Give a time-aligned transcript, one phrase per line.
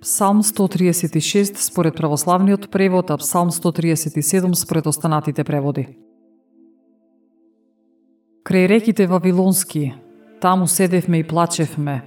[0.00, 5.98] Псалм 136 според православниот превод, а Псалм 137 според останатите преводи.
[8.46, 9.94] Крај реките Вавилонски,
[10.40, 12.04] таму седевме и плачевме,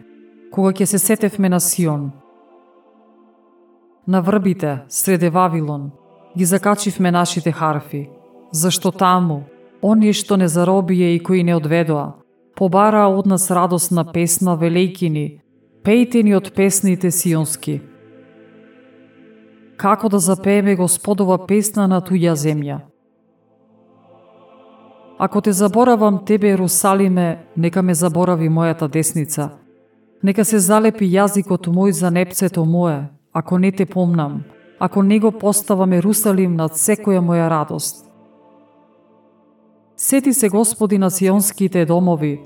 [0.52, 2.12] кога ќе се сетевме на Сион.
[4.08, 5.92] На врбите, среде Вавилон,
[6.38, 8.10] ги закачивме нашите харфи,
[8.52, 9.44] зашто таму,
[9.84, 12.16] оние што не заробие и кои не одведоа,
[12.56, 15.42] побараа од нас радосна песна велејкини,
[15.84, 17.80] пејте ни од песните сионски.
[19.78, 22.80] Како да запееме Господова песна на туја земја?
[25.18, 29.50] Ако те заборавам тебе, Ерусалиме, нека ме заборави мојата десница.
[30.24, 34.44] Нека се залепи јазикот мој за непцето мое, ако не те помнам,
[34.80, 38.06] ако не го поставам Ерусалим над секоја моја радост.
[39.98, 42.40] Сети се Господи на сионските домови,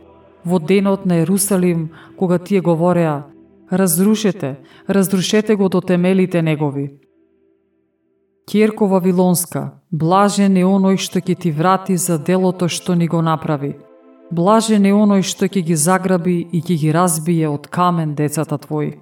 [0.46, 3.26] во денот на Ерусалим, кога тие говореа,
[3.72, 6.92] разрушете, разрушете го до темелите негови.
[8.46, 13.74] Кирко Вавилонска, блажен е оној што ќе ти врати за делото што ни го направи.
[14.32, 19.02] Блажен е оној што ќе ги заграби и ќе ги разбие од камен децата твои.